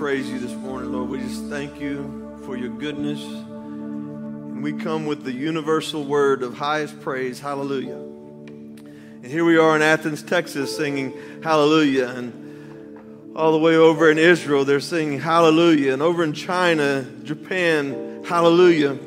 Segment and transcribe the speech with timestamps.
[0.00, 1.10] praise you this morning, Lord.
[1.10, 3.22] We just thank you for your goodness.
[3.22, 7.96] And we come with the universal word of highest praise, hallelujah.
[7.96, 12.08] And here we are in Athens, Texas, singing hallelujah.
[12.08, 15.92] And all the way over in Israel, they're singing hallelujah.
[15.92, 18.98] And over in China, Japan, hallelujah.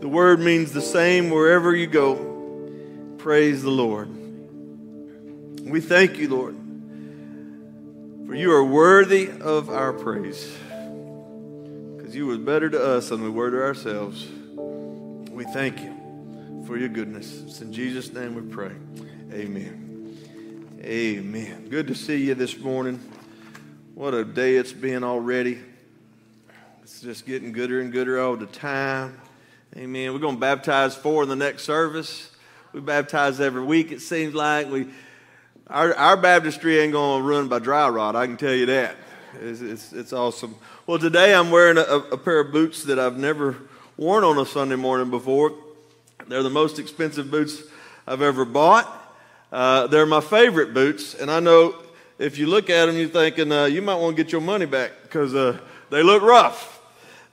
[0.00, 3.16] The word means the same wherever you go.
[3.16, 4.10] Praise the Lord.
[5.62, 6.56] We thank you, Lord,
[8.26, 10.52] for you are worthy of our praise.
[11.96, 14.26] Because you were better to us than we were to ourselves.
[15.30, 17.42] We thank you for your goodness.
[17.42, 18.72] It's in Jesus' name we pray.
[19.32, 20.18] Amen.
[20.82, 21.68] Amen.
[21.68, 23.00] Good to see you this morning.
[23.94, 25.60] What a day it's been already.
[26.82, 29.20] It's just getting gooder and gooder all the time.
[29.76, 30.12] Amen.
[30.12, 32.30] We're going to baptize four in the next service.
[32.72, 34.68] We baptize every week, it seems like.
[34.68, 34.88] We,
[35.68, 38.96] our, our baptistry ain't going to run by dry rot, I can tell you that.
[39.40, 40.54] It's, it's, it's awesome.
[40.86, 43.56] Well, today I'm wearing a, a pair of boots that I've never
[43.96, 45.52] worn on a Sunday morning before.
[46.28, 47.62] They're the most expensive boots
[48.06, 49.14] I've ever bought.
[49.50, 51.74] Uh, they're my favorite boots, and I know
[52.18, 54.66] if you look at them, you're thinking uh, you might want to get your money
[54.66, 55.58] back because uh,
[55.90, 56.80] they look rough.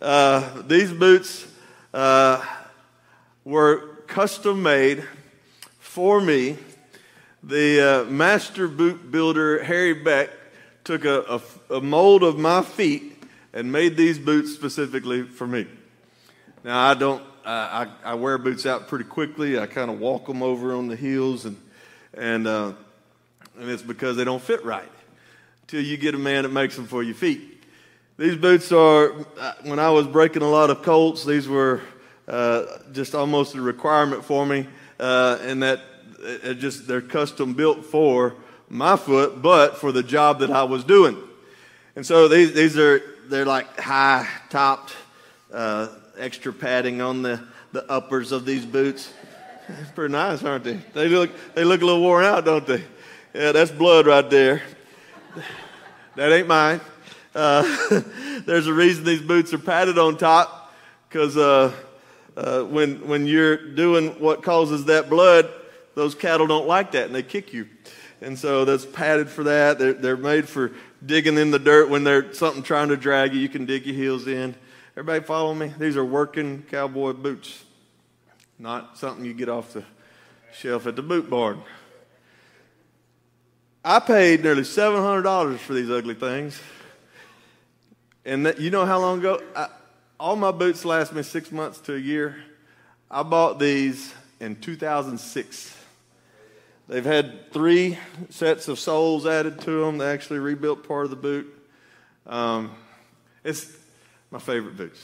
[0.01, 1.47] Uh, these boots
[1.93, 2.43] uh,
[3.45, 5.03] were custom made
[5.79, 6.57] for me.
[7.45, 10.29] The uh, master boot builder, Harry Beck,
[10.85, 15.67] took a, a, a mold of my feet and made these boots specifically for me.
[16.63, 19.59] Now, I don't, I, I wear boots out pretty quickly.
[19.59, 21.57] I kind of walk them over on the heels, and,
[22.13, 22.71] and, uh,
[23.59, 24.89] and it's because they don't fit right
[25.67, 27.61] till you get a man that makes them for your feet.
[28.17, 31.81] These boots are, uh, when I was breaking a lot of colts, these were
[32.25, 32.63] uh,
[32.93, 34.65] just almost a requirement for me,
[34.97, 35.81] uh, and that
[36.23, 38.35] it just they're custom built for
[38.69, 41.17] my foot, but for the job that I was doing.
[41.95, 44.95] And so these, these are, they're like high topped,
[45.53, 47.39] uh, extra padding on the,
[47.71, 49.13] the uppers of these boots.
[49.95, 50.79] Pretty nice, aren't they?
[50.93, 52.83] They look, they look a little worn out, don't they?
[53.33, 54.61] Yeah, that's blood right there.
[56.15, 56.79] That ain't mine.
[57.33, 57.63] Uh,
[58.45, 60.71] there's a reason these boots are padded on top
[61.09, 61.73] because uh,
[62.37, 65.51] uh, when, when you're doing what causes that blood,
[65.95, 67.67] those cattle don't like that and they kick you.
[68.21, 69.79] And so that's padded for that.
[69.79, 70.71] They're, they're made for
[71.05, 73.39] digging in the dirt when there's something trying to drag you.
[73.39, 74.55] You can dig your heels in.
[74.95, 75.73] Everybody follow me?
[75.77, 77.63] These are working cowboy boots,
[78.59, 79.83] not something you get off the
[80.53, 81.61] shelf at the boot barn.
[83.83, 86.61] I paid nearly $700 for these ugly things.
[88.23, 89.41] And that, you know how long ago?
[89.55, 89.67] I,
[90.17, 92.37] all my boots last me six months to a year.
[93.11, 95.82] I bought these in 2006.
[96.87, 97.97] They've had three
[98.29, 99.97] sets of soles added to them.
[99.97, 101.47] They actually rebuilt part of the boot.
[102.27, 102.71] Um,
[103.43, 103.71] it's
[104.29, 105.01] my favorite boots.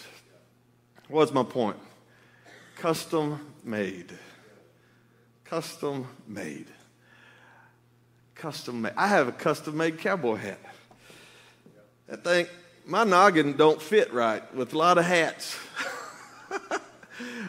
[1.08, 1.78] What's my point?
[2.76, 4.12] Custom made.
[5.46, 6.68] Custom made.
[8.36, 8.94] Custom made.
[8.98, 10.60] I have a custom made cowboy hat.
[12.12, 12.50] I think
[12.86, 15.58] my noggin don't fit right with a lot of hats.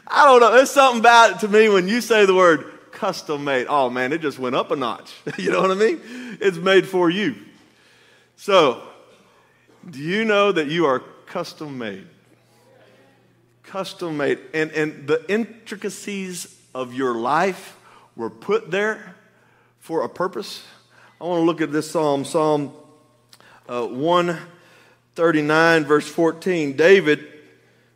[0.06, 0.52] I don't know.
[0.52, 3.66] There's something about it to me when you say the word custom made.
[3.66, 5.14] Oh man, it just went up a notch.
[5.38, 6.02] you know what I mean?
[6.38, 7.34] It's made for you.
[8.36, 8.82] So,
[9.88, 12.06] do you know that you are custom made?
[13.62, 14.38] Custom made.
[14.52, 17.78] And, and the intricacies of your life
[18.16, 19.16] were put there
[19.78, 20.62] for a purpose.
[21.22, 22.74] I want to look at this psalm, Psalm
[23.66, 26.76] uh, 139, verse 14.
[26.76, 27.26] David,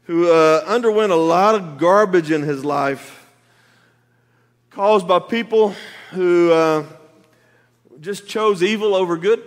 [0.04, 3.23] who uh, underwent a lot of garbage in his life,
[4.74, 5.72] caused by people
[6.10, 6.84] who uh,
[8.00, 9.40] just chose evil over good.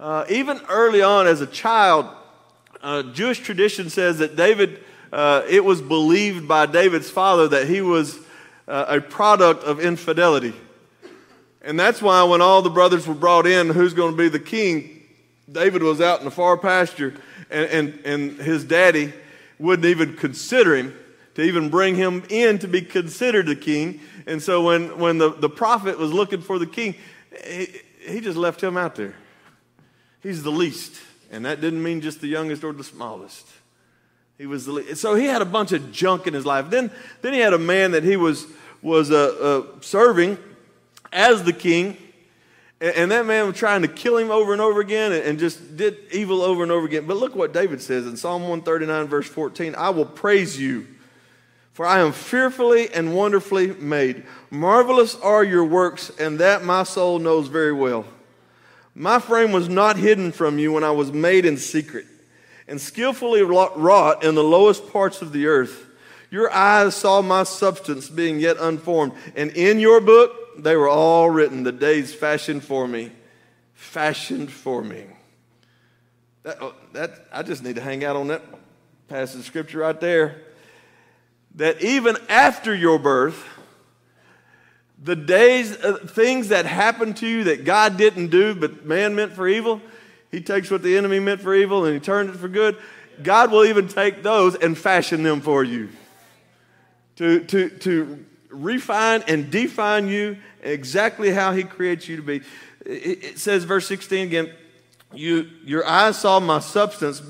[0.00, 2.04] Uh, even early on as a child,
[2.82, 4.80] uh, Jewish tradition says that David,
[5.12, 8.18] uh, it was believed by David's father that he was
[8.66, 10.52] uh, a product of infidelity.
[11.62, 14.40] And that's why when all the brothers were brought in, who's going to be the
[14.40, 15.00] king?
[15.50, 17.14] David was out in the far pasture,
[17.52, 19.12] and, and, and his daddy
[19.60, 20.92] wouldn't even consider him
[21.34, 24.00] to even bring him in to be considered the king.
[24.26, 26.94] And so when, when the, the prophet was looking for the king,
[27.44, 27.68] he,
[28.06, 29.14] he just left him out there.
[30.22, 31.00] He's the least.
[31.30, 33.46] And that didn't mean just the youngest or the smallest.
[34.38, 35.00] He was the least.
[35.00, 36.70] So he had a bunch of junk in his life.
[36.70, 36.90] Then,
[37.22, 38.46] then he had a man that he was,
[38.82, 40.38] was uh, uh, serving
[41.12, 41.96] as the king.
[42.80, 45.96] And, that man was trying to kill him over and over again and just did
[46.12, 47.06] evil over and over again.
[47.06, 50.86] But look what David says in Psalm 139, verse 14 I will praise you,
[51.74, 54.24] for I am fearfully and wonderfully made.
[54.48, 58.06] Marvelous are your works, and that my soul knows very well.
[58.94, 62.06] My frame was not hidden from you when I was made in secret
[62.68, 65.86] and skillfully wrought in the lowest parts of the earth.
[66.30, 71.28] Your eyes saw my substance being yet unformed, and in your book they were all
[71.28, 73.10] written, the days fashioned for me,
[73.74, 75.06] fashioned for me.
[76.44, 78.42] That, oh, that, I just need to hang out on that
[79.08, 80.40] passage of scripture right there.
[81.56, 83.44] That even after your birth,
[85.02, 89.32] the days, uh, things that happened to you that God didn't do, but man meant
[89.32, 89.80] for evil,
[90.30, 92.76] he takes what the enemy meant for evil and he turned it for good.
[93.22, 95.90] God will even take those and fashion them for you.
[97.16, 102.40] To, to, to refine and define you exactly how he creates you to be.
[102.84, 104.52] It, it says, verse 16 again,
[105.14, 107.22] you, your eyes saw my substance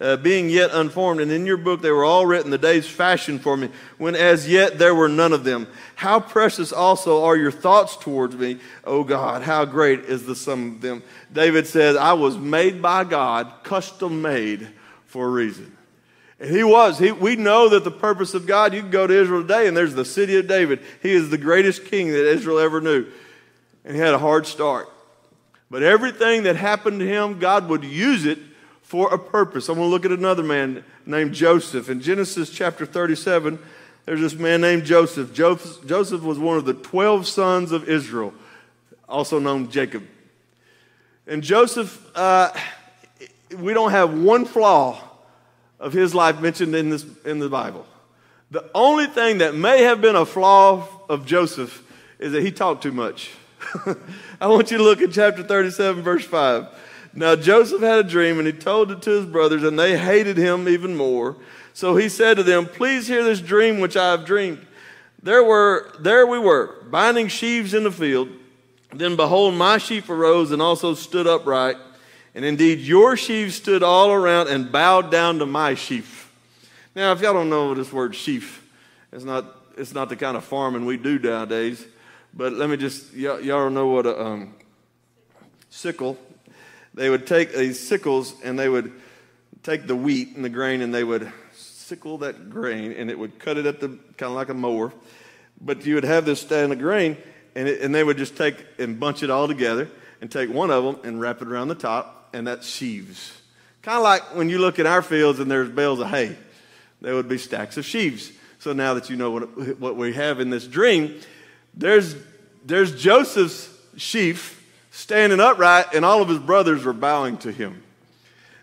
[0.00, 3.42] uh, being yet unformed, and in your book they were all written, the days fashioned
[3.42, 5.66] for me, when as yet there were none of them.
[5.96, 10.76] How precious also are your thoughts towards me, O God, how great is the sum
[10.76, 11.02] of them.
[11.32, 14.68] David says, I was made by God, custom made
[15.06, 15.76] for a reason.
[16.40, 16.98] And he was.
[16.98, 19.76] He, we know that the purpose of God, you can go to Israel today, and
[19.76, 20.80] there's the city of David.
[21.00, 23.06] He is the greatest king that Israel ever knew.
[23.84, 24.88] And he had a hard start.
[25.70, 28.38] But everything that happened to him, God would use it
[28.82, 29.68] for a purpose.
[29.68, 31.88] I'm going to look at another man named Joseph.
[31.88, 33.58] In Genesis chapter 37,
[34.04, 35.32] there's this man named Joseph.
[35.32, 38.34] Joseph was one of the 12 sons of Israel,
[39.08, 40.04] also known Jacob.
[41.26, 42.52] And Joseph, uh,
[43.56, 45.00] we don't have one flaw
[45.80, 47.86] of his life mentioned in, this, in the Bible.
[48.50, 51.82] The only thing that may have been a flaw of Joseph
[52.18, 53.30] is that he talked too much.
[54.40, 56.68] I want you to look at chapter 37, verse 5.
[57.14, 60.36] Now Joseph had a dream, and he told it to his brothers, and they hated
[60.36, 61.36] him even more.
[61.72, 64.64] So he said to them, Please hear this dream which I have dreamed.
[65.22, 68.28] There were there we were, binding sheaves in the field.
[68.92, 71.76] Then behold, my sheaf arose and also stood upright.
[72.34, 76.32] And indeed, your sheaves stood all around and bowed down to my sheaf.
[76.94, 78.64] Now, if y'all don't know this word sheaf,
[79.12, 79.44] it's not,
[79.76, 81.84] it's not the kind of farming we do nowadays.
[82.36, 84.54] But let me just, y'all, y'all know what a um,
[85.70, 86.18] sickle,
[86.92, 88.92] they would take these sickles and they would
[89.62, 93.38] take the wheat and the grain and they would sickle that grain and it would
[93.38, 94.92] cut it at the, kind of like a mower.
[95.60, 97.16] But you would have this stand of grain
[97.54, 99.88] and, it, and they would just take and bunch it all together
[100.20, 103.40] and take one of them and wrap it around the top and that's sheaves.
[103.82, 106.36] Kind of like when you look at our fields and there's bales of hay,
[107.00, 108.32] there would be stacks of sheaves.
[108.58, 111.20] So now that you know what, what we have in this dream,
[111.76, 112.16] there's,
[112.64, 117.82] there's Joseph's sheaf standing upright, and all of his brothers were bowing to him.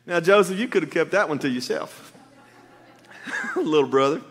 [0.05, 2.13] Now, Joseph, you could have kept that one to yourself.
[3.55, 4.21] little brother.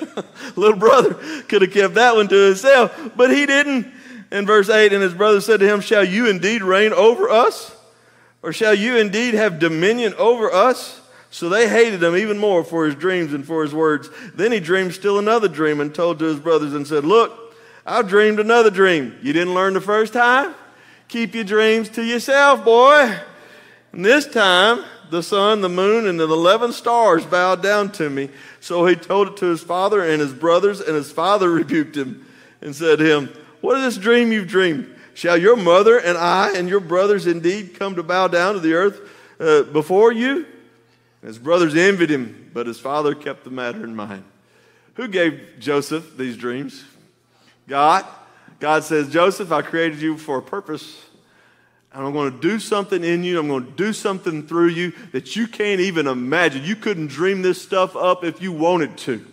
[0.56, 1.14] little brother
[1.48, 3.94] could have kept that one to himself, but he didn't.
[4.30, 7.74] In verse 8, and his brother said to him, Shall you indeed reign over us?
[8.42, 11.00] Or shall you indeed have dominion over us?
[11.30, 14.08] So they hated him even more for his dreams and for his words.
[14.34, 17.47] Then he dreamed still another dream and told to his brothers and said, Look,
[17.88, 19.18] I've dreamed another dream.
[19.22, 20.54] You didn't learn the first time?
[21.08, 23.18] Keep your dreams to yourself, boy.
[23.92, 28.28] And this time, the sun, the moon, and the 11 stars bowed down to me.
[28.60, 32.26] So he told it to his father and his brothers, and his father rebuked him
[32.60, 33.30] and said to him,
[33.62, 34.94] What is this dream you've dreamed?
[35.14, 38.74] Shall your mother and I and your brothers indeed come to bow down to the
[38.74, 39.00] earth
[39.40, 40.44] uh, before you?
[41.22, 44.24] His brothers envied him, but his father kept the matter in mind.
[44.96, 46.84] Who gave Joseph these dreams?
[47.68, 48.04] God.
[48.60, 51.04] God says, Joseph, I created you for a purpose.
[51.92, 53.38] And I'm going to do something in you.
[53.38, 56.64] I'm going to do something through you that you can't even imagine.
[56.64, 59.24] You couldn't dream this stuff up if you wanted to.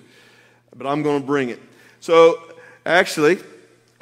[0.76, 1.60] But I'm going to bring it.
[2.00, 2.40] So,
[2.86, 3.40] actually,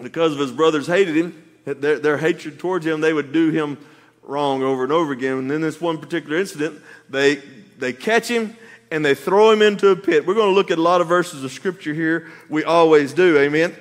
[0.02, 3.78] because of his brothers hated him, their, their hatred towards him, they would do him
[4.24, 5.38] wrong over and over again.
[5.38, 7.36] And in this one particular incident, they,
[7.78, 8.56] they catch him
[8.92, 10.26] and they throw him into a pit.
[10.26, 12.32] We're going to look at a lot of verses of scripture here.
[12.50, 13.38] We always do.
[13.38, 13.76] Amen.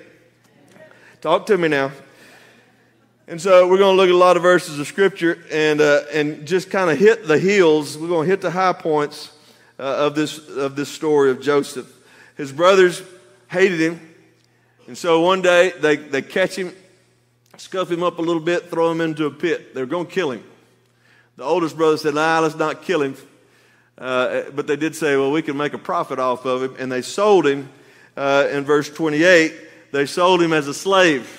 [1.22, 1.92] Talk to me now.
[3.28, 6.00] And so we're going to look at a lot of verses of Scripture and, uh,
[6.12, 7.96] and just kind of hit the heels.
[7.96, 9.30] We're going to hit the high points
[9.78, 11.86] uh, of, this, of this story of Joseph.
[12.36, 13.04] His brothers
[13.48, 14.00] hated him.
[14.88, 16.74] And so one day they, they catch him,
[17.56, 19.76] scuff him up a little bit, throw him into a pit.
[19.76, 20.42] They're going to kill him.
[21.36, 23.16] The oldest brother said, nah, let's not kill him.
[23.96, 26.74] Uh, but they did say, well, we can make a profit off of him.
[26.80, 27.68] And they sold him
[28.16, 31.38] uh, in verse 28 they sold him as a slave.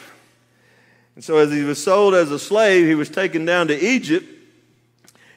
[1.15, 4.25] And so, as he was sold as a slave, he was taken down to Egypt,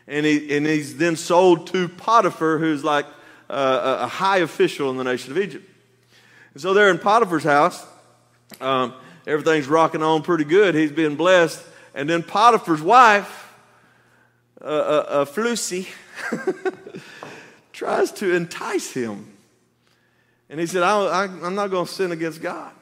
[0.07, 3.07] and, he, and he's then sold to Potiphar, who's like
[3.51, 5.69] uh, a high official in the nation of Egypt.
[6.55, 7.85] And so, they're in Potiphar's house.
[8.61, 8.95] Um,
[9.27, 10.75] everything's rocking on pretty good.
[10.75, 11.63] He's being blessed.
[11.95, 13.55] And then Potiphar's wife
[14.61, 15.89] uh, uh, Flusy
[17.73, 19.33] tries to entice him.
[20.49, 22.73] And he said, I, I, I'm not going to sin against God.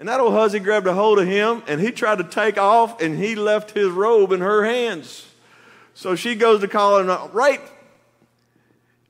[0.00, 3.02] And that old hussy grabbed a hold of him and he tried to take off
[3.02, 5.26] and he left his robe in her hands.
[5.92, 7.60] So she goes to call him rape.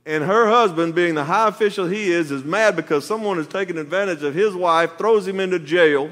[0.04, 3.78] And her husband, being the high official he is, is mad because someone has taken
[3.78, 6.10] advantage of his wife, throws him into jail.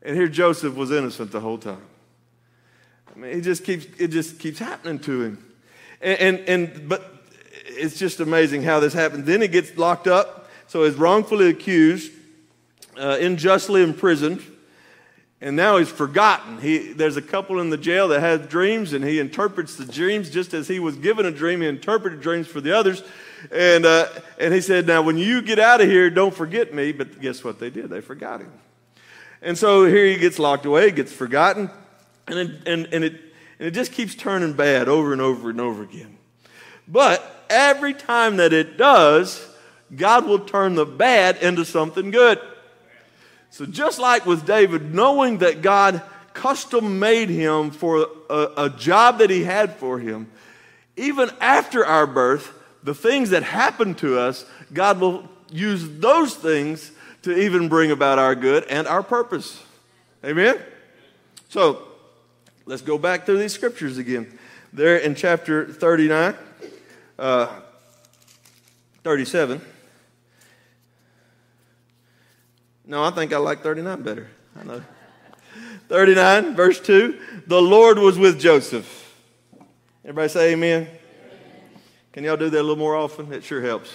[0.00, 1.82] And here Joseph was innocent the whole time.
[3.14, 5.54] I mean, it just keeps, it just keeps happening to him.
[6.00, 7.22] And, and, and but
[7.66, 9.26] it's just amazing how this happens.
[9.26, 12.12] Then he gets locked up, so he's wrongfully accused,
[12.98, 14.42] uh, unjustly imprisoned,
[15.40, 16.58] and now he's forgotten.
[16.58, 20.30] He, there's a couple in the jail that has dreams, and he interprets the dreams
[20.30, 21.60] just as he was given a dream.
[21.60, 23.02] He interpreted dreams for the others.
[23.52, 24.08] And, uh,
[24.38, 26.92] and he said, Now, when you get out of here, don't forget me.
[26.92, 27.90] But guess what they did?
[27.90, 28.52] They forgot him.
[29.42, 31.70] And so here he gets locked away, gets forgotten,
[32.26, 33.12] and it, and, and, it,
[33.58, 36.16] and it just keeps turning bad over and over and over again.
[36.88, 39.46] But every time that it does,
[39.94, 42.40] God will turn the bad into something good.
[43.54, 49.18] So, just like with David, knowing that God custom made him for a, a, job
[49.18, 50.28] that he had for him,
[50.96, 56.90] even after our birth, the things that happen to us, God will use those things
[57.22, 59.62] to even bring about our good and our purpose.
[60.24, 60.60] Amen?
[61.48, 61.86] So,
[62.66, 64.36] let's go back to these scriptures again.
[64.72, 66.34] There in chapter 39,
[67.20, 67.60] uh,
[69.04, 69.73] 37.
[72.86, 74.28] No, I think I like 39 better.
[74.58, 74.82] I know.
[75.88, 77.18] 39, verse 2.
[77.46, 79.00] The Lord was with Joseph.
[80.04, 80.82] Everybody say amen.
[80.82, 80.98] amen.
[82.12, 83.32] Can y'all do that a little more often?
[83.32, 83.90] It sure helps.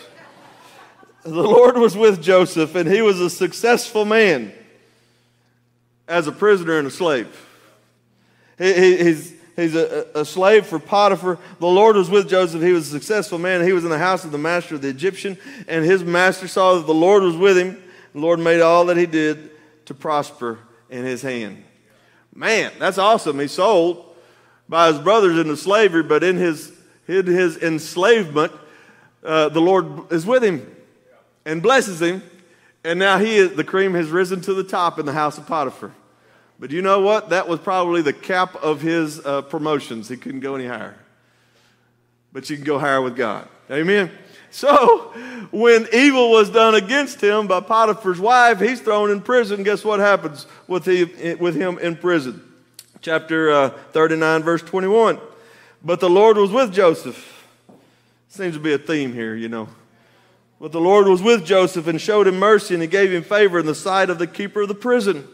[1.24, 4.53] The Lord was with Joseph, and he was a successful man
[6.08, 7.46] as a prisoner and a slave.
[8.58, 11.38] He, he, he's, he's a, a, slave for Potiphar.
[11.60, 12.62] The Lord was with Joseph.
[12.62, 13.63] He was a successful man.
[13.63, 16.75] He was in the house of the master of the Egyptian, and his master saw
[16.75, 17.81] that the Lord was with him
[18.13, 19.51] the Lord made all that he did
[19.85, 21.63] to prosper in his hand.
[22.33, 23.39] Man, that's awesome.
[23.39, 24.05] He's sold
[24.67, 26.71] by his brothers into slavery, but in his,
[27.07, 28.51] in his enslavement,
[29.23, 30.75] uh, the Lord is with him
[31.45, 32.23] and blesses him.
[32.83, 35.47] And now he is, the cream has risen to the top in the house of
[35.47, 35.91] Potiphar.
[36.59, 37.29] But you know what?
[37.29, 40.07] That was probably the cap of his uh, promotions.
[40.07, 40.97] He couldn't go any higher.
[42.31, 43.47] But you can go higher with God.
[43.71, 44.11] Amen.
[44.51, 45.13] So,
[45.51, 49.63] when evil was done against him by Potiphar's wife, he's thrown in prison.
[49.63, 52.41] Guess what happens with, he, with him in prison?
[53.01, 55.19] Chapter uh, 39, verse 21.
[55.83, 57.47] But the Lord was with Joseph.
[58.27, 59.69] Seems to be a theme here, you know.
[60.59, 63.59] But the Lord was with Joseph and showed him mercy, and he gave him favor
[63.59, 65.27] in the sight of the keeper of the prison.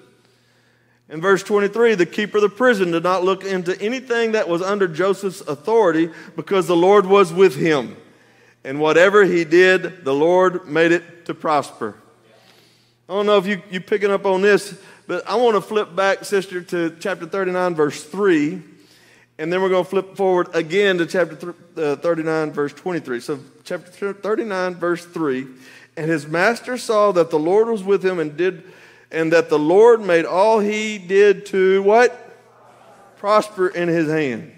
[1.09, 4.61] In verse 23, the keeper of the prison did not look into anything that was
[4.61, 7.95] under Joseph's authority because the Lord was with him
[8.65, 11.95] and whatever he did, the Lord made it to prosper.
[13.07, 15.95] I don't know if you, you picking up on this, but I want to flip
[15.95, 18.59] back, sister, to chapter 39, verse 3.
[19.37, 23.19] And then we're going to flip forward again to chapter uh, 39, verse 23.
[23.19, 25.45] So, chapter 39, verse 3.
[25.95, 28.63] And his master saw that the Lord was with him and did,
[29.11, 32.19] and that the Lord made all he did to what?
[33.17, 34.57] Prosper in his hand.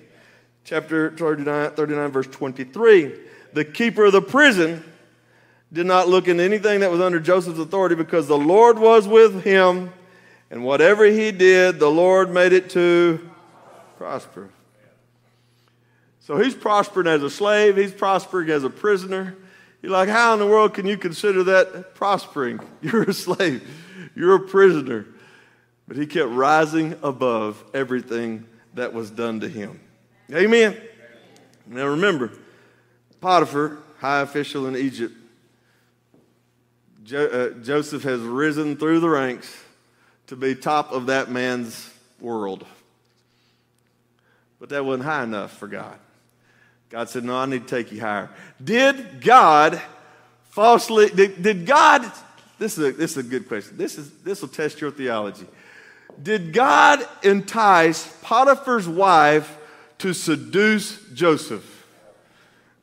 [0.64, 3.27] Chapter 39, 39 verse 23
[3.58, 4.84] the keeper of the prison
[5.74, 9.44] did not look into anything that was under Joseph's authority because the Lord was with
[9.44, 9.92] him,
[10.52, 13.28] and whatever he did, the Lord made it to
[13.98, 14.50] prosper.
[16.20, 19.36] So he's prospering as a slave, he's prospering as a prisoner.
[19.82, 22.60] You're like, how in the world can you consider that prospering?
[22.82, 23.68] You're a slave,
[24.16, 25.06] you're a prisoner.
[25.88, 29.80] But he kept rising above everything that was done to him.
[30.32, 30.76] Amen.
[31.66, 32.32] Now remember,
[33.28, 35.14] Potiphar, high official in Egypt,
[37.04, 39.54] jo- uh, Joseph has risen through the ranks
[40.28, 42.66] to be top of that man's world.
[44.62, 45.98] But that wasn't high enough for God.
[46.90, 48.30] God said, No, I need to take you higher.
[48.64, 49.82] Did God
[50.52, 52.10] falsely, did, did God,
[52.60, 53.76] this is, a, this is a good question.
[53.76, 55.48] This, is, this will test your theology.
[56.24, 59.58] Did God entice Potiphar's wife
[59.98, 61.77] to seduce Joseph?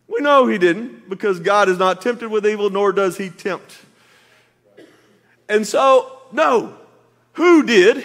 [0.08, 3.78] We know he didn't because God is not tempted with evil, nor does he tempt.
[5.48, 6.76] And so, no.
[7.34, 8.04] Who did?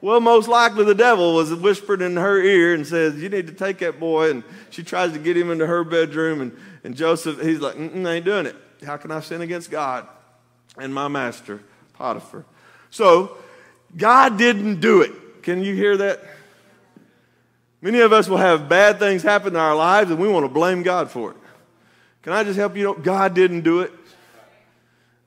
[0.00, 3.52] Well, most likely the devil was whispered in her ear and says, You need to
[3.52, 4.30] take that boy.
[4.30, 6.40] And she tries to get him into her bedroom.
[6.40, 8.56] And, and Joseph, he's like, mm I ain't doing it.
[8.84, 10.06] How can I sin against God
[10.78, 11.60] and my master,
[11.94, 12.44] Potiphar?
[12.90, 13.36] So,
[13.96, 15.42] God didn't do it.
[15.42, 16.22] Can you hear that?
[17.82, 20.52] Many of us will have bad things happen in our lives and we want to
[20.52, 21.36] blame God for it.
[22.22, 22.84] Can I just help you?
[22.84, 23.92] Know God didn't do it.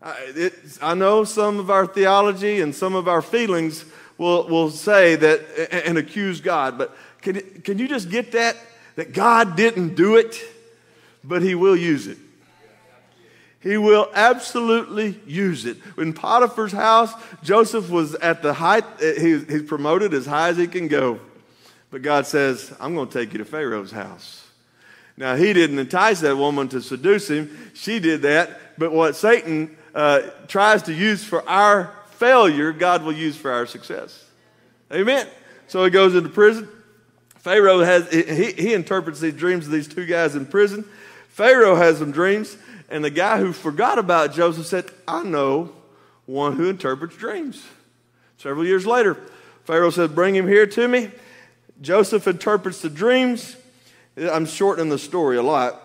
[0.02, 3.86] I, it, I know some of our theology and some of our feelings
[4.18, 8.58] will, will say that and accuse God, but can, can you just get that?
[8.96, 10.40] That God didn't do it,
[11.24, 12.20] but He will use it.
[13.64, 15.78] He will absolutely use it.
[15.98, 20.68] In Potiphar's house, Joseph was at the height, he, he's promoted as high as he
[20.68, 21.22] can go.
[21.94, 24.48] But God says, I'm going to take you to Pharaoh's house.
[25.16, 27.56] Now, he didn't entice that woman to seduce him.
[27.76, 28.80] She did that.
[28.80, 33.68] But what Satan uh, tries to use for our failure, God will use for our
[33.68, 34.26] success.
[34.92, 35.28] Amen.
[35.68, 36.68] So he goes into prison.
[37.38, 40.86] Pharaoh has, he, he interprets these dreams of these two guys in prison.
[41.30, 42.58] Pharaoh has some dreams.
[42.90, 45.72] And the guy who forgot about Joseph said, I know
[46.26, 47.64] one who interprets dreams.
[48.40, 49.16] Several years later,
[49.66, 51.12] Pharaoh said, Bring him here to me.
[51.82, 53.56] Joseph interprets the dreams.
[54.18, 55.80] I'm shortening the story a lot.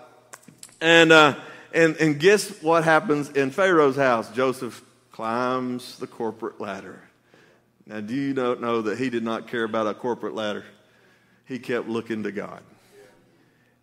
[0.81, 1.35] And, uh,
[1.73, 4.31] and, and guess what happens in Pharaoh's house?
[4.31, 7.03] Joseph climbs the corporate ladder.
[7.87, 10.65] Now, do you know, know that he did not care about a corporate ladder?
[11.47, 12.63] He kept looking to God.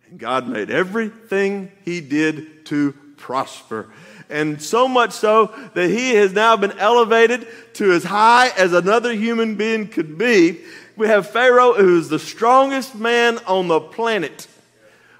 [0.08, 3.88] And God made everything he did to prosper.
[4.30, 9.12] And so much so that he has now been elevated to as high as another
[9.12, 10.60] human being could be.
[10.96, 14.48] We have Pharaoh, who's the strongest man on the planet.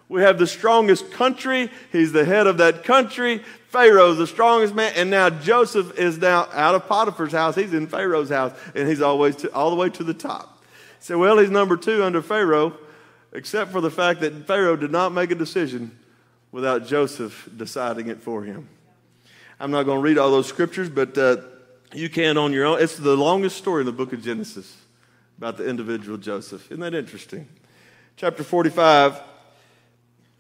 [0.09, 1.71] We have the strongest country.
[1.93, 3.43] He's the head of that country.
[3.69, 4.93] Pharaoh's the strongest man.
[4.97, 7.57] And now Joseph is now out of Potiphar's house.
[7.57, 10.65] He's in Pharaoh's house, and he's always to, all the way to the top.
[11.01, 12.73] So, well, he's number two under Pharaoh,
[13.33, 15.97] except for the fact that Pharaoh did not make a decision
[16.53, 18.69] without Joseph deciding it for him.
[19.61, 21.39] I'm not going to read all those scriptures, but uh,
[21.93, 22.81] you can on your own.
[22.81, 24.75] It's the longest story in the book of Genesis
[25.39, 26.71] about the individual Joseph.
[26.71, 27.47] Isn't that interesting?
[28.17, 29.21] Chapter 45,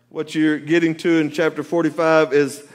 [0.08, 2.66] what you're getting to in chapter 45 is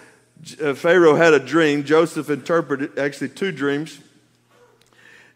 [0.61, 1.83] uh, Pharaoh had a dream.
[1.83, 3.99] Joseph interpreted, actually, two dreams.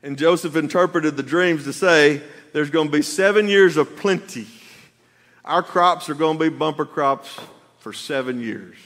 [0.03, 2.21] And Joseph interpreted the dreams to say
[2.53, 4.47] there's going to be seven years of plenty.
[5.43, 7.39] Our crops are going to be bumper crops
[7.79, 8.77] for seven years.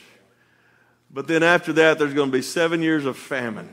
[1.11, 3.69] But then after that, there's going to be seven years of famine.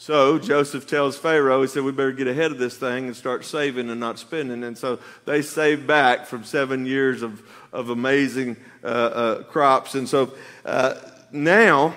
[0.00, 3.44] So Joseph tells Pharaoh, he said, we better get ahead of this thing and start
[3.44, 4.64] saving and not spending.
[4.64, 9.94] And so they saved back from seven years of, of amazing uh, uh, crops.
[9.94, 10.32] And so
[10.64, 10.94] uh,
[11.32, 11.94] now,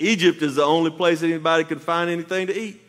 [0.00, 2.82] Egypt is the only place anybody could find anything to eat.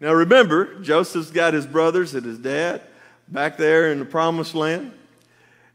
[0.00, 2.82] Now remember, Joseph's got his brothers and his dad
[3.28, 4.90] back there in the promised land.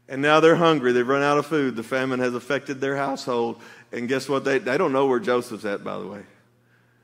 [0.06, 0.92] And now they're hungry.
[0.92, 1.76] They've run out of food.
[1.76, 3.62] The famine has affected their household.
[3.90, 4.44] And guess what?
[4.44, 6.24] They, they don't know where Joseph's at, by the way.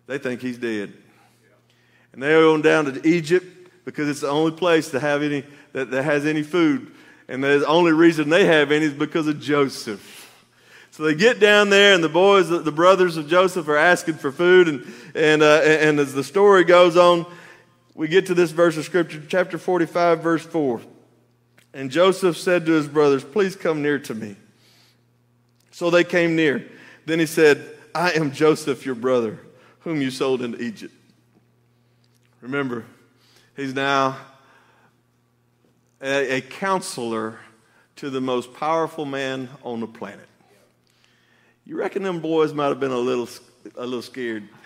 [0.09, 0.93] They think he's dead.
[2.13, 3.47] And they go down to Egypt
[3.85, 6.93] because it's the only place to have any, that, that has any food.
[7.29, 10.15] And the only reason they have any is because of Joseph.
[10.91, 14.33] So they get down there, and the boys, the brothers of Joseph, are asking for
[14.33, 14.67] food.
[14.67, 17.27] And, and, uh, and as the story goes on,
[17.95, 20.81] we get to this verse of Scripture, chapter 45, verse 4.
[21.75, 24.37] And Joseph said to his brothers, Please come near to me.
[25.71, 26.67] So they came near.
[27.05, 27.63] Then he said,
[27.95, 29.39] I am Joseph, your brother,
[29.89, 30.93] whom you sold into Egypt.
[32.43, 32.85] Remember,
[33.57, 34.19] he's now
[36.03, 37.39] a, a counselor
[37.97, 40.29] to the most powerful man on the planet.
[41.65, 43.31] You reckon them boys might have been a little,
[43.77, 44.47] a little scared?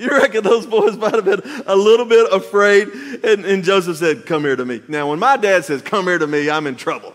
[0.00, 2.86] You reckon those boys might have been a little bit afraid?
[3.24, 4.80] And, and Joseph said, Come here to me.
[4.86, 7.14] Now, when my dad says, Come here to me, I'm in trouble.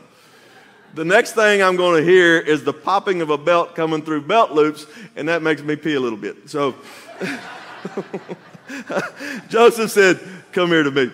[0.94, 4.24] The next thing I'm going to hear is the popping of a belt coming through
[4.24, 6.50] belt loops, and that makes me pee a little bit.
[6.50, 6.76] So
[9.50, 10.20] Joseph said,
[10.52, 11.12] Come here to me.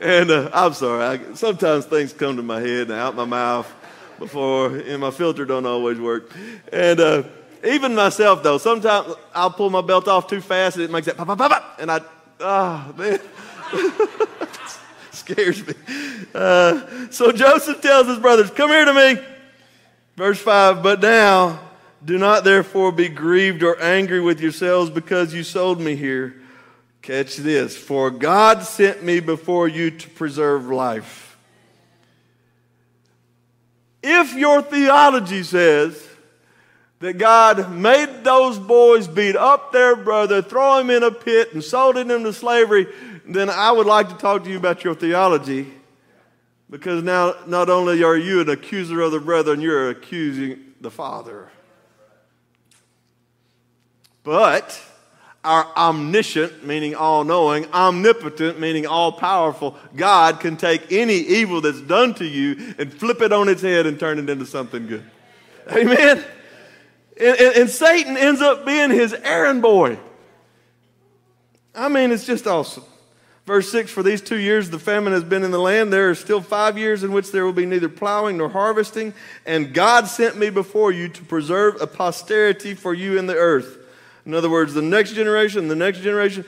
[0.00, 3.72] And uh, I'm sorry, I, sometimes things come to my head and out my mouth
[4.18, 6.30] before, and my filter don't always work.
[6.72, 7.22] And uh,
[7.64, 11.16] even myself, though, sometimes I'll pull my belt off too fast and it makes that
[11.16, 12.00] pop, pop, pop, pop and I,
[12.40, 13.18] oh, man.
[15.12, 15.74] scares me.
[16.34, 19.22] Uh, so Joseph tells his brothers, Come here to me.
[20.16, 21.60] Verse 5 But now,
[22.04, 26.40] do not therefore be grieved or angry with yourselves because you sold me here.
[27.02, 27.76] Catch this.
[27.76, 31.36] For God sent me before you to preserve life.
[34.02, 36.06] If your theology says
[37.00, 41.62] that God made those boys beat up their brother, throw him in a pit, and
[41.62, 42.86] sold him into slavery,
[43.26, 45.72] then I would like to talk to you about your theology.
[46.70, 51.48] Because now, not only are you an accuser of the brethren, you're accusing the Father.
[54.28, 54.78] But
[55.42, 61.80] Our omniscient, meaning all knowing, omnipotent, meaning all powerful, God can take any evil that's
[61.80, 65.04] done to you and flip it on its head and turn it into something good.
[65.72, 66.22] Amen?
[67.18, 69.98] And, and, and Satan ends up being his errand boy.
[71.74, 72.84] I mean, it's just awesome.
[73.46, 75.90] Verse 6 For these two years the famine has been in the land.
[75.90, 79.14] There are still five years in which there will be neither plowing nor harvesting.
[79.46, 83.77] And God sent me before you to preserve a posterity for you in the earth.
[84.26, 86.44] In other words, the next generation, the next generation,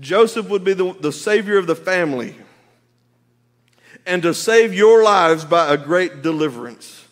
[0.00, 2.36] Joseph would be the, the savior of the family
[4.06, 7.04] and to save your lives by a great deliverance.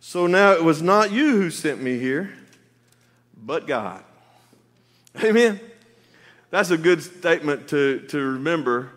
[0.00, 2.32] So now it was not you who sent me here,
[3.36, 4.04] but God.
[5.22, 5.58] Amen.
[6.50, 8.90] That's a good statement to, to remember.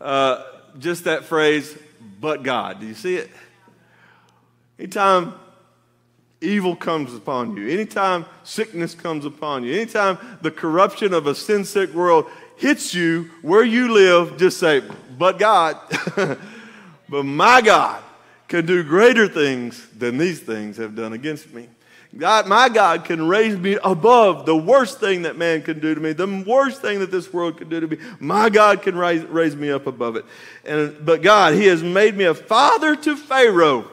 [0.00, 0.42] Uh,
[0.78, 1.76] just that phrase,
[2.20, 2.80] but God.
[2.80, 3.30] Do you see it?
[4.78, 5.34] Anytime
[6.46, 11.64] evil comes upon you, anytime sickness comes upon you, anytime the corruption of a sin
[11.64, 14.82] sick world hits you where you live, just say,
[15.18, 15.76] but God.
[17.08, 18.02] but my God
[18.48, 21.68] can do greater things than these things have done against me.
[22.16, 26.00] God, my God can raise me above the worst thing that man can do to
[26.00, 27.98] me, the worst thing that this world can do to me.
[28.20, 30.24] My God can raise, raise me up above it.
[30.64, 33.90] And, but God, He has made me a father to Pharaoh.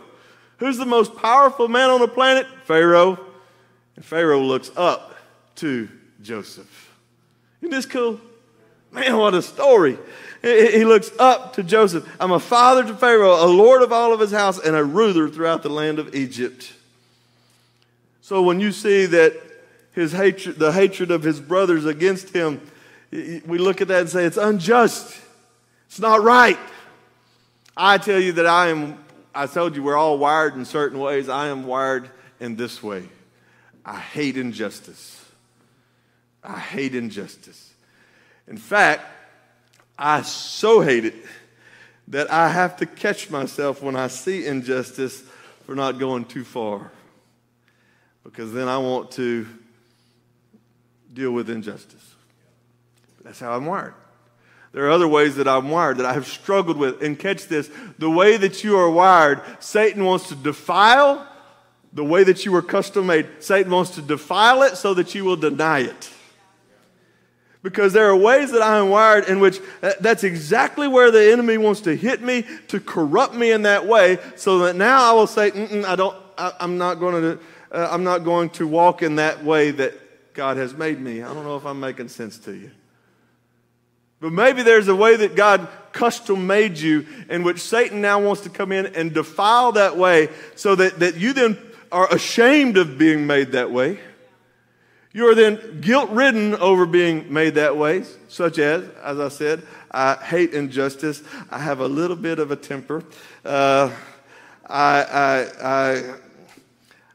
[0.58, 2.48] Who's the most powerful man on the planet?
[2.66, 3.20] Pharaoh.
[3.96, 5.16] And Pharaoh looks up
[5.56, 5.89] to
[6.22, 6.92] Joseph.
[7.62, 8.20] Isn't this cool?
[8.92, 9.98] Man, what a story.
[10.42, 12.08] He looks up to Joseph.
[12.20, 15.30] I'm a father to Pharaoh, a lord of all of his house, and a ruler
[15.30, 16.74] throughout the land of Egypt.
[18.22, 19.34] So when you see that
[19.94, 22.62] his hatred, the hatred of his brothers against him,
[23.12, 25.18] we look at that and say, it's unjust.
[25.88, 26.60] It's not right.
[27.78, 29.03] I tell you that I am,
[29.36, 31.30] I told you we're all wired in certain ways.
[31.30, 33.10] I am wired in this way.
[33.86, 35.24] I hate injustice.
[36.43, 37.74] I hate injustice.
[38.48, 39.06] In fact,
[39.98, 41.15] I so hate it
[42.08, 45.24] that I have to catch myself when I see injustice
[45.65, 46.91] for not going too far
[48.24, 49.48] because then I want to
[51.13, 52.15] deal with injustice.
[53.24, 53.93] That's how I'm wired.
[54.74, 57.02] There are other ways that I'm wired that I have struggled with.
[57.02, 61.28] And catch this the way that you are wired, Satan wants to defile
[61.94, 63.28] the way that you were custom made.
[63.40, 66.10] Satan wants to defile it so that you will deny it.
[67.62, 71.32] Because there are ways that I am wired in which uh, that's exactly where the
[71.32, 75.14] enemy wants to hit me, to corrupt me in that way, so that now I
[75.14, 75.52] will say,
[75.84, 77.40] I don't, I, I'm not going to
[77.74, 81.24] uh, I'm not going to walk in that way that God has made me.
[81.24, 82.72] I don't know if I'm making sense to you.
[84.24, 88.40] But maybe there's a way that God custom made you in which Satan now wants
[88.44, 91.58] to come in and defile that way so that, that you then
[91.92, 94.00] are ashamed of being made that way.
[95.12, 99.62] You are then guilt ridden over being made that way, such as, as I said,
[99.92, 101.22] I hate injustice.
[101.52, 103.04] I have a little bit of a temper.
[103.44, 103.92] Uh,
[104.66, 106.14] I, I, I,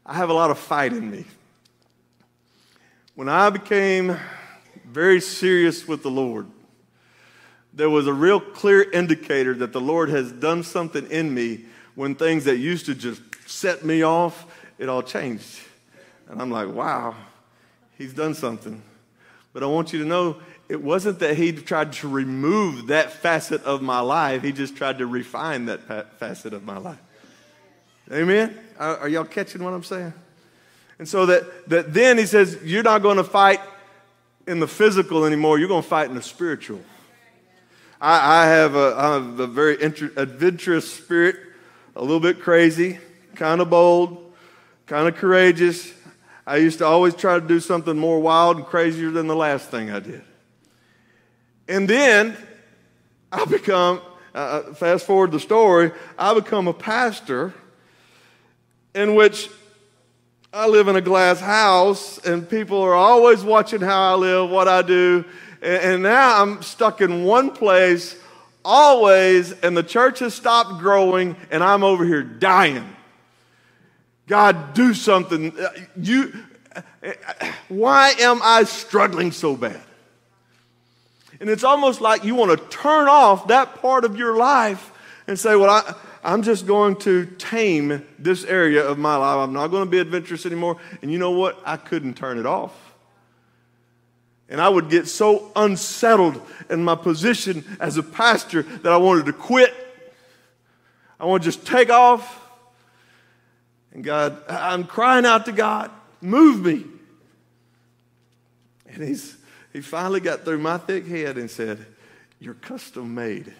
[0.04, 1.24] I have a lot of fight in me.
[3.14, 4.14] When I became
[4.84, 6.48] very serious with the Lord,
[7.78, 11.60] there was a real clear indicator that the Lord has done something in me
[11.94, 14.46] when things that used to just set me off,
[14.78, 15.60] it all changed.
[16.28, 17.14] And I'm like, wow,
[17.96, 18.82] he's done something.
[19.52, 20.38] But I want you to know
[20.68, 24.98] it wasn't that he tried to remove that facet of my life, he just tried
[24.98, 26.98] to refine that facet of my life.
[28.10, 28.58] Amen?
[28.76, 30.12] Are, y'all catching what I'm saying?
[30.98, 33.60] And so that, that then he says, You're not going to fight
[34.48, 36.80] in the physical anymore, you're going to fight in the spiritual.
[38.00, 41.36] I, I have, a, I have a very adventurous spirit,
[41.96, 42.98] a little bit crazy,
[43.34, 44.32] kind of bold,
[44.86, 45.92] kind of courageous.
[46.46, 49.70] I used to always try to do something more wild and crazier than the last
[49.70, 50.22] thing I did.
[51.66, 52.36] And then
[53.32, 54.00] I become,
[54.34, 57.52] uh, uh fast forward the story, I become a pastor
[58.94, 59.50] in which
[60.52, 64.68] I live in a glass house and people are always watching how I live, what
[64.68, 65.24] I do.
[65.62, 68.16] And, now I'm stuck in one place
[68.64, 72.96] always, and the church has stopped growing, and I'm over here dying.
[74.26, 75.58] God, do something.
[75.58, 76.32] Uh, you,
[77.68, 79.80] why am I struggling so bad?
[81.40, 84.92] And it's almost like you want to turn off that part of your life
[85.26, 85.94] and say, Well, I,
[86.24, 89.38] I'm just going to tame this area of my life.
[89.38, 90.78] I'm not going to be adventurous anymore.
[91.00, 91.60] And you know what?
[91.64, 92.74] I couldn't turn it off.
[94.48, 99.26] And I would get so unsettled in my position as a pastor that I wanted
[99.26, 99.74] to quit.
[101.20, 102.40] I want to just take off.
[103.92, 106.84] And God, I'm crying out to God, move me.
[108.86, 109.36] And He's,
[109.72, 111.84] he finally got through my thick head and said,
[112.38, 113.52] You're custom made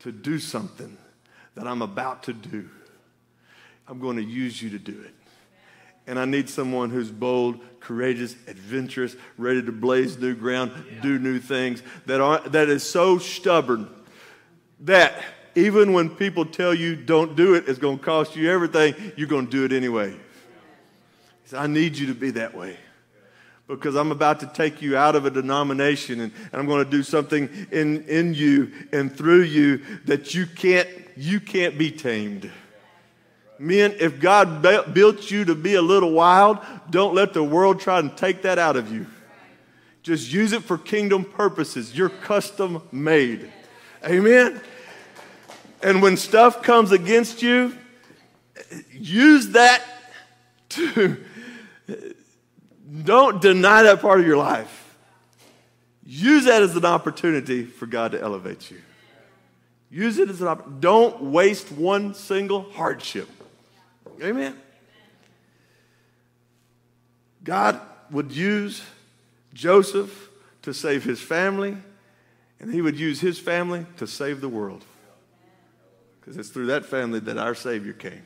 [0.00, 0.96] to do something
[1.54, 2.68] that I'm about to do.
[3.86, 5.14] I'm going to use you to do it.
[6.06, 11.38] And I need someone who's bold, courageous, adventurous, ready to blaze new ground, do new
[11.38, 13.88] things, that, are, that is so stubborn
[14.80, 15.22] that
[15.54, 19.28] even when people tell you don't do it, it's going to cost you everything, you're
[19.28, 20.16] going to do it anyway.
[21.44, 22.76] Said, I need you to be that way
[23.68, 26.90] because I'm about to take you out of a denomination and, and, I'm going to
[26.90, 32.50] do something in, in you and through you that you can't, you can't be tamed.
[33.62, 34.60] Men, if God
[34.92, 36.58] built you to be a little wild,
[36.90, 39.06] don't let the world try and take that out of you.
[40.02, 41.96] Just use it for kingdom purposes.
[41.96, 43.52] You're custom made.
[44.04, 44.60] Amen.
[45.80, 47.78] And when stuff comes against you,
[48.90, 49.80] use that
[50.70, 51.22] to
[53.04, 54.96] don't deny that part of your life.
[56.04, 58.82] Use that as an opportunity for God to elevate you.
[59.88, 60.80] Use it as an opportunity.
[60.80, 63.28] Don't waste one single hardship.
[64.20, 64.58] Amen.
[67.44, 68.82] God would use
[69.54, 70.28] Joseph
[70.62, 71.76] to save his family,
[72.60, 74.84] and he would use his family to save the world.
[76.20, 78.24] Because it's through that family that our Savior came.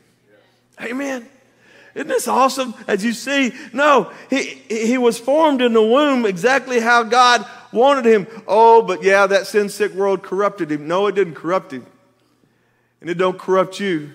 [0.80, 1.26] Amen.
[1.94, 2.74] Isn't this awesome?
[2.86, 8.04] As you see, no, he, he was formed in the womb exactly how God wanted
[8.04, 8.26] him.
[8.46, 10.86] Oh, but yeah, that sin sick world corrupted him.
[10.86, 11.86] No, it didn't corrupt him.
[13.00, 14.12] And it don't corrupt you.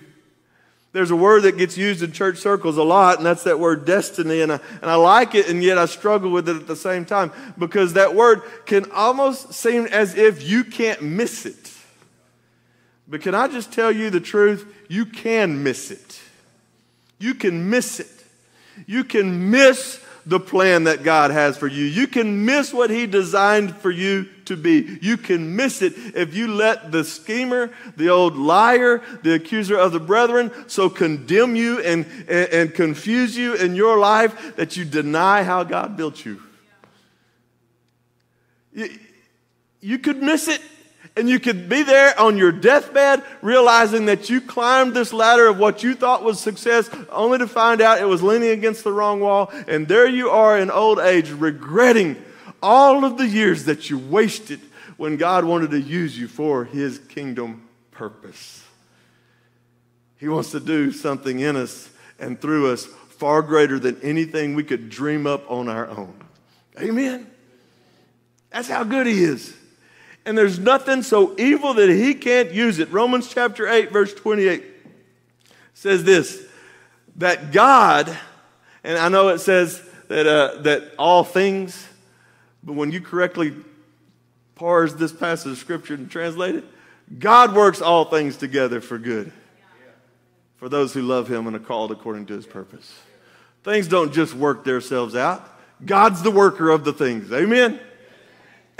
[0.92, 3.84] There's a word that gets used in church circles a lot, and that's that word
[3.86, 4.42] destiny.
[4.42, 7.04] And I, and I like it, and yet I struggle with it at the same
[7.06, 11.72] time because that word can almost seem as if you can't miss it.
[13.08, 14.66] But can I just tell you the truth?
[14.88, 16.20] You can miss it
[17.22, 18.24] you can miss it.
[18.86, 21.84] You can miss the plan that God has for you.
[21.84, 24.98] You can miss what He designed for you to be.
[25.02, 29.92] You can miss it if you let the schemer, the old liar, the accuser of
[29.92, 34.84] the brethren, so condemn you and, and, and confuse you in your life that you
[34.84, 36.40] deny how God built you.
[38.72, 38.88] You,
[39.80, 40.62] you could miss it
[41.14, 45.58] and you could be there on your deathbed realizing that you climbed this ladder of
[45.58, 49.20] what you thought was success only to find out it was leaning against the wrong
[49.20, 49.52] wall.
[49.68, 52.16] And there you are in old age regretting
[52.62, 54.60] all of the years that you wasted
[54.96, 58.64] when God wanted to use you for his kingdom purpose.
[60.16, 64.64] He wants to do something in us and through us far greater than anything we
[64.64, 66.14] could dream up on our own.
[66.80, 67.26] Amen.
[68.50, 69.54] That's how good he is
[70.24, 72.90] and there's nothing so evil that he can't use it.
[72.90, 74.64] Romans chapter 8, verse 28
[75.74, 76.46] says this
[77.16, 78.16] that God,
[78.84, 81.86] and I know it says that, uh, that all things,
[82.62, 83.52] but when you correctly
[84.54, 86.64] parse this passage of scripture and translate it,
[87.18, 89.32] God works all things together for good
[90.56, 92.96] for those who love him and are called according to his purpose.
[93.64, 95.48] Things don't just work themselves out.
[95.84, 97.32] God's the worker of the things.
[97.32, 97.80] Amen.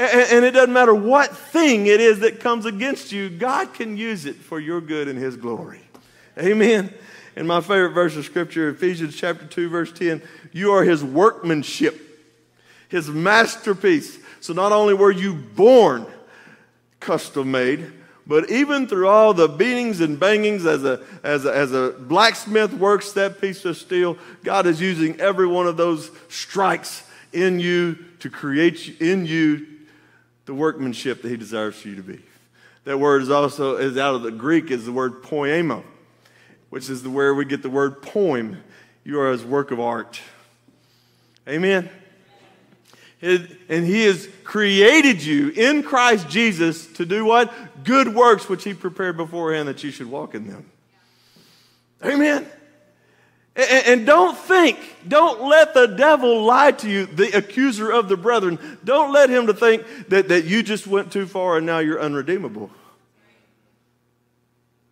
[0.02, 4.26] And it doesn't matter what thing it is that comes against you, God can use
[4.26, 5.80] it for your good and His glory.
[6.36, 6.92] Amen.
[7.36, 12.00] And my favorite verse of Scripture, Ephesians chapter 2, verse 10 you are His workmanship,
[12.88, 14.18] His masterpiece.
[14.40, 16.06] So not only were you born
[16.98, 17.92] custom made,
[18.26, 22.72] but even through all the beatings and bangings as a, as a, as a blacksmith
[22.72, 27.96] works that piece of steel, God is using every one of those strikes in you
[28.18, 29.66] to create in you
[30.52, 32.20] the workmanship that he desires for you to be.
[32.84, 35.82] That word is also is out of the Greek is the word poiema,
[36.68, 38.58] which is the where we get the word poem.
[39.02, 40.20] You are his work of art.
[41.48, 41.88] Amen.
[43.22, 47.82] And he has created you in Christ Jesus to do what?
[47.82, 50.70] Good works which he prepared beforehand that you should walk in them.
[52.04, 52.46] Amen.
[53.54, 58.58] And, don't think, don't let the devil lie to you, the accuser of the brethren.
[58.82, 62.00] Don't let him to think that, that you just went too far and now you're
[62.00, 62.70] unredeemable.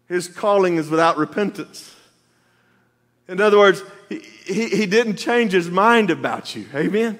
[0.09, 1.95] His calling is without repentance.
[3.29, 6.67] In other words, he, he, he didn't change his mind about you.
[6.75, 7.19] Amen?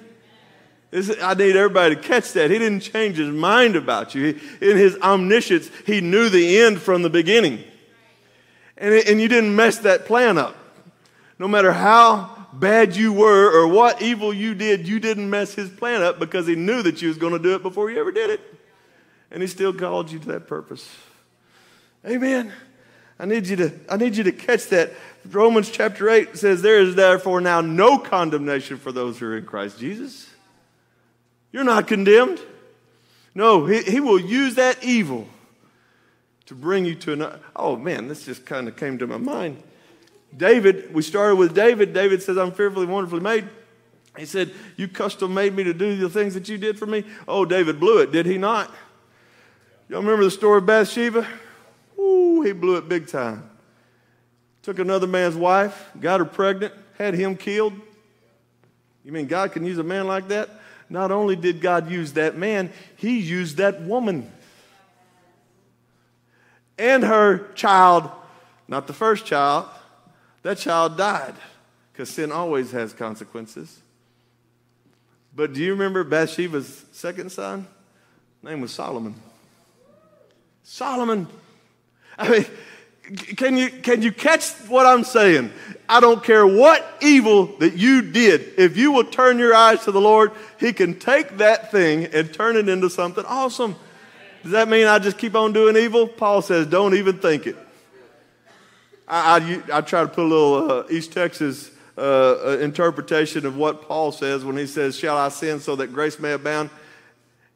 [0.91, 2.51] This, I need everybody to catch that.
[2.51, 4.35] He didn't change his mind about you.
[4.35, 7.65] He, in his omniscience, he knew the end from the beginning.
[8.77, 10.57] And, and you didn't mess that plan up.
[11.41, 15.71] No matter how bad you were or what evil you did, you didn't mess his
[15.71, 18.13] plan up because he knew that you was going to do it before you ever
[18.13, 18.41] did it.
[19.31, 20.87] And he still called you to that purpose.
[22.07, 22.53] Amen.
[23.19, 24.93] I need you to, I need you to catch that.
[25.31, 29.47] Romans chapter 8 says, There is therefore now no condemnation for those who are in
[29.47, 30.29] Christ Jesus.
[31.53, 32.39] You're not condemned.
[33.35, 35.27] No, he, he will use that evil
[36.45, 37.41] to bring you to another.
[37.57, 39.63] Oh man, this just kind of came to my mind.
[40.37, 41.93] David, we started with David.
[41.93, 43.49] David says, I'm fearfully, wonderfully made.
[44.17, 47.05] He said, You custom made me to do the things that you did for me.
[47.27, 48.71] Oh, David blew it, did he not?
[49.89, 51.27] Y'all remember the story of Bathsheba?
[51.99, 53.51] Ooh, he blew it big time.
[54.63, 57.73] Took another man's wife, got her pregnant, had him killed.
[59.05, 60.51] You mean God can use a man like that?
[60.89, 64.31] Not only did God use that man, he used that woman
[66.81, 68.11] and her child,
[68.67, 69.69] not the first child.
[70.43, 71.35] That child died
[71.93, 73.81] because sin always has consequences.
[75.35, 77.67] But do you remember Bathsheba's second son?
[78.41, 79.15] His name was Solomon.
[80.65, 81.27] Solomon.
[82.19, 82.47] I mean,
[83.37, 85.53] can you, can you catch what I'm saying?
[85.89, 88.55] I don't care what evil that you did.
[88.57, 92.33] If you will turn your eyes to the Lord, He can take that thing and
[92.33, 93.77] turn it into something awesome.
[94.43, 96.07] Does that mean I just keep on doing evil?
[96.07, 97.57] Paul says, don't even think it.
[99.11, 99.39] I,
[99.73, 103.83] I, I try to put a little uh, East Texas uh, uh, interpretation of what
[103.83, 106.71] Paul says when he says, Shall I sin so that grace may abound?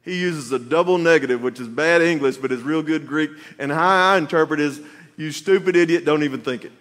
[0.03, 3.31] He uses a double negative, which is bad English, but is real good Greek.
[3.57, 4.81] And how I interpret is,
[5.15, 6.73] You stupid idiot, don't even think it.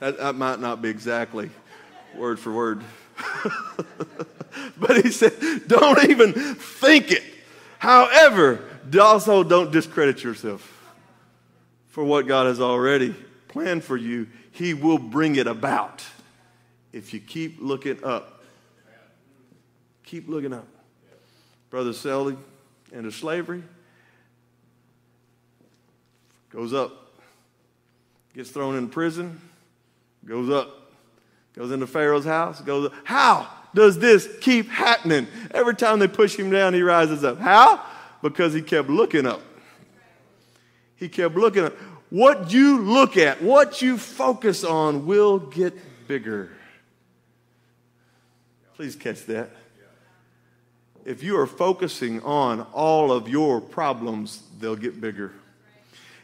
[0.00, 1.50] that, that might not be exactly
[2.16, 2.82] word for word.
[4.78, 5.34] but he said,
[5.66, 7.22] Don't even think it.
[7.78, 8.64] However,
[8.98, 10.75] also don't discredit yourself
[11.96, 13.14] for what God has already
[13.48, 14.26] planned for you.
[14.52, 16.04] He will bring it about
[16.92, 18.44] if you keep looking up.
[20.04, 20.68] Keep looking up.
[21.70, 22.36] Brother Selly
[22.92, 23.62] into slavery
[26.50, 26.92] goes up,
[28.34, 29.40] gets thrown in prison,
[30.26, 30.92] goes up,
[31.54, 32.92] goes into Pharaoh's house, goes up.
[33.04, 33.48] How?
[33.74, 35.28] does this keep happening?
[35.50, 37.38] Every time they push him down, he rises up.
[37.38, 37.82] How?
[38.20, 39.40] Because he kept looking up.
[40.96, 41.74] He kept looking at
[42.10, 45.74] What you look at, what you focus on, will get
[46.06, 46.50] bigger.
[48.76, 49.50] Please catch that.
[51.04, 55.32] If you are focusing on all of your problems, they'll get bigger.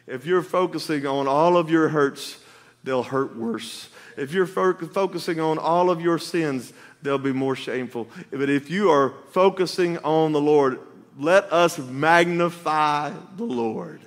[0.07, 2.39] If you're focusing on all of your hurts,
[2.85, 3.89] they'll hurt worse.
[4.17, 8.09] If you're fo- focusing on all of your sins, they'll be more shameful.
[8.31, 10.79] But if you are focusing on the Lord,
[11.19, 14.01] let us magnify the Lord.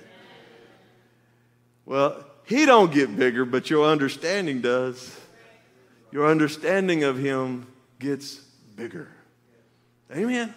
[1.86, 5.18] Well, he don't get bigger, but your understanding does.
[6.12, 7.66] Your understanding of him
[7.98, 8.36] gets
[8.74, 9.08] bigger.
[10.14, 10.52] Amen.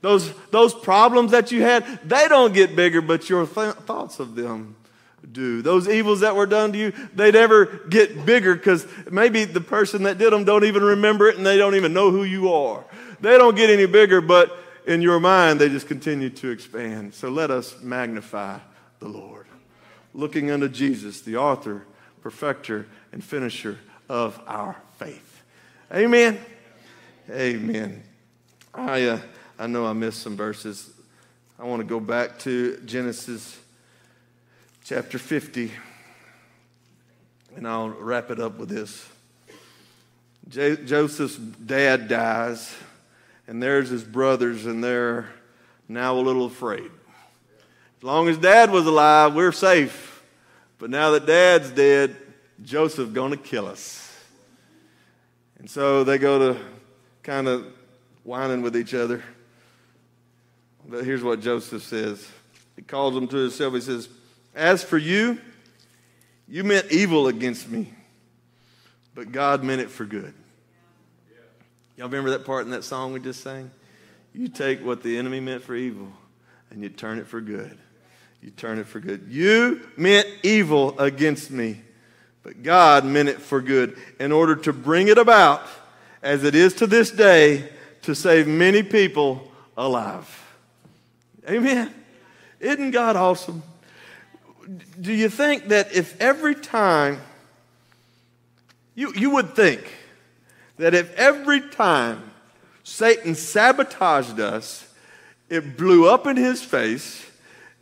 [0.00, 4.36] Those, those problems that you had, they don't get bigger, but your th- thoughts of
[4.36, 4.76] them
[5.30, 5.60] do.
[5.60, 10.04] Those evils that were done to you, they never get bigger because maybe the person
[10.04, 12.84] that did them don't even remember it and they don't even know who you are.
[13.20, 17.14] They don't get any bigger, but in your mind, they just continue to expand.
[17.14, 18.60] So let us magnify
[19.00, 19.47] the Lord.
[20.18, 21.84] Looking unto Jesus, the author,
[22.22, 23.78] perfecter, and finisher
[24.08, 25.44] of our faith.
[25.94, 26.40] Amen.
[27.30, 28.02] Amen.
[28.74, 29.20] I, uh,
[29.60, 30.90] I know I missed some verses.
[31.56, 33.60] I want to go back to Genesis
[34.84, 35.70] chapter 50.
[37.54, 39.08] And I'll wrap it up with this.
[40.48, 42.74] Joseph's dad dies,
[43.46, 45.28] and there's his brothers, and they're
[45.88, 46.90] now a little afraid.
[47.98, 50.07] As long as dad was alive, we're safe.
[50.78, 52.16] But now that dad's dead,
[52.62, 54.04] Joseph's going to kill us.
[55.58, 56.60] And so they go to
[57.22, 57.66] kind of
[58.22, 59.22] whining with each other.
[60.86, 62.26] But here's what Joseph says.
[62.76, 63.74] He calls them to himself.
[63.74, 64.08] He says,
[64.54, 65.38] as for you,
[66.46, 67.92] you meant evil against me,
[69.14, 70.32] but God meant it for good.
[71.96, 73.70] Y'all remember that part in that song we just sang?
[74.32, 76.12] You take what the enemy meant for evil
[76.70, 77.76] and you turn it for good.
[78.42, 79.26] You turn it for good.
[79.28, 81.80] You meant evil against me,
[82.42, 85.62] but God meant it for good in order to bring it about,
[86.22, 87.68] as it is to this day,
[88.02, 90.44] to save many people alive.
[91.48, 91.92] Amen.
[92.60, 93.62] Isn't God awesome?
[95.00, 97.20] do you think that if every time,
[98.94, 99.90] you, you would think
[100.76, 102.30] that if every time
[102.82, 104.92] Satan sabotaged us,
[105.48, 107.24] it blew up in his face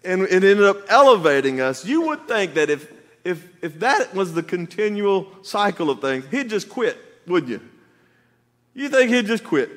[0.07, 2.91] and it ended up elevating us, you would think that if,
[3.25, 6.97] if, if that was the continual cycle of things, he'd just quit,
[7.27, 7.61] wouldn't you?
[8.75, 9.71] You think he'd just quit.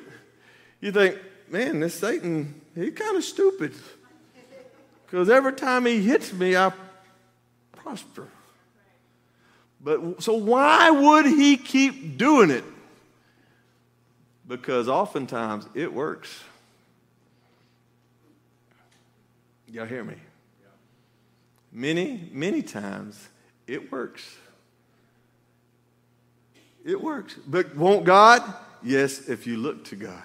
[0.80, 1.18] You think,
[1.48, 3.74] man, this Satan, he's kind of stupid.
[5.06, 6.72] Because every time he hits me, I
[7.72, 8.28] prosper.
[9.82, 12.64] But so why would he keep doing it?
[14.50, 16.42] because oftentimes it works.
[19.72, 20.14] Y'all hear me?
[21.72, 23.28] Many, many times
[23.66, 24.36] it works.
[26.84, 27.36] It works.
[27.46, 28.42] But won't God?
[28.82, 30.22] Yes, if you look to God.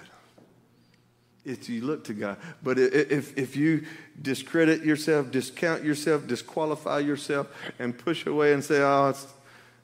[1.44, 2.38] If you look to God.
[2.60, 3.84] But if, if you
[4.20, 7.46] discredit yourself, discount yourself, disqualify yourself,
[7.78, 9.14] and push away and say, oh,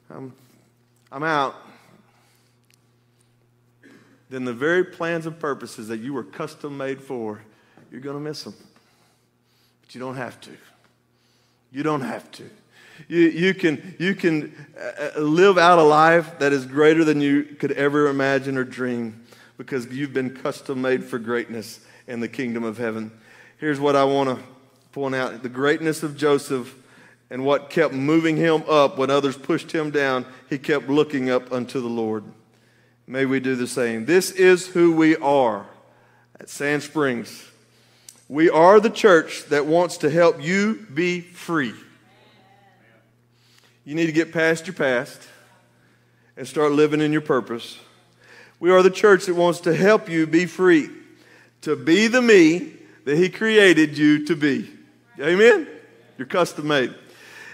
[0.09, 0.33] I'm,
[1.09, 1.55] I'm out,
[4.29, 7.41] then the very plans and purposes that you were custom made for,
[7.91, 8.55] you're going to miss them.
[9.93, 10.51] You don't have to.
[11.71, 12.49] You don't have to.
[13.07, 17.21] You, you can, you can uh, uh, live out a life that is greater than
[17.21, 19.23] you could ever imagine or dream
[19.57, 23.11] because you've been custom made for greatness in the kingdom of heaven.
[23.57, 24.43] Here's what I want to
[24.91, 26.75] point out the greatness of Joseph
[27.29, 31.51] and what kept moving him up when others pushed him down, he kept looking up
[31.51, 32.23] unto the Lord.
[33.07, 34.05] May we do the same.
[34.05, 35.65] This is who we are
[36.39, 37.49] at Sand Springs.
[38.27, 41.73] We are the church that wants to help you be free.
[43.85, 45.21] You need to get past your past
[46.37, 47.77] and start living in your purpose.
[48.59, 50.89] We are the church that wants to help you be free,
[51.61, 52.73] to be the me
[53.05, 54.71] that He created you to be.
[55.19, 55.67] Amen?
[56.17, 56.93] You're custom made.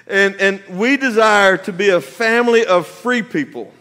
[0.06, 3.74] And, and we desire to be a family of free people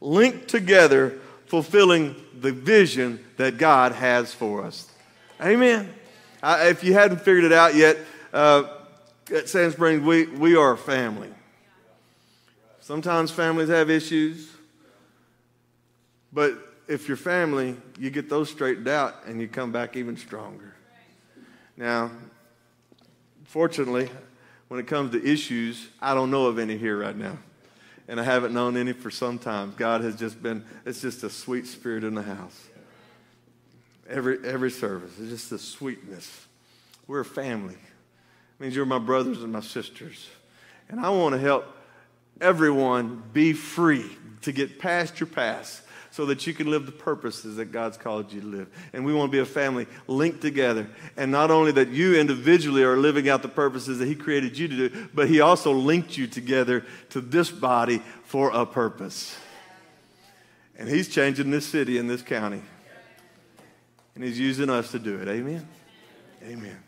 [0.00, 4.90] linked together, fulfilling the vision that God has for us.
[5.40, 5.92] Amen.
[6.42, 7.98] I, if you hadn't figured it out yet,
[8.32, 8.64] uh,
[9.34, 11.30] at Sand Springs, we, we are a family.
[12.80, 14.48] Sometimes families have issues,
[16.32, 16.52] but
[16.86, 20.74] if you're family, you get those straightened out and you come back even stronger.
[21.76, 22.10] Now,
[23.44, 24.08] fortunately,
[24.68, 27.38] when it comes to issues, I don't know of any here right now.
[28.08, 29.74] And I haven't known any for some time.
[29.76, 32.68] God has just been, it's just a sweet spirit in the house.
[34.08, 36.46] Every, every service, it's just the sweetness.
[37.06, 37.74] We're a family.
[37.74, 40.28] It means you're my brothers and my sisters.
[40.88, 41.66] And I want to help
[42.40, 44.06] everyone be free
[44.42, 48.32] to get past your past so that you can live the purposes that God's called
[48.32, 48.68] you to live.
[48.94, 50.88] And we want to be a family linked together.
[51.16, 54.68] And not only that you individually are living out the purposes that He created you
[54.68, 59.36] to do, but He also linked you together to this body for a purpose.
[60.78, 62.62] And He's changing this city and this county.
[64.16, 65.28] And He's using us to do it.
[65.28, 65.68] Amen?
[66.42, 66.85] Amen.